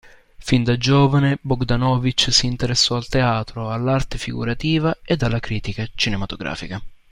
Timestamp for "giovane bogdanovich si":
0.77-2.47